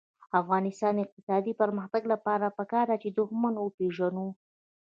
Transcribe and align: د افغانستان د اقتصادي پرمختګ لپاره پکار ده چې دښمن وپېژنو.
د 0.03 0.03
افغانستان 0.41 0.93
د 0.95 1.01
اقتصادي 1.05 1.53
پرمختګ 1.61 2.03
لپاره 2.13 2.55
پکار 2.57 2.85
ده 2.91 2.97
چې 3.03 3.09
دښمن 3.19 3.53
وپېژنو. 3.59 4.27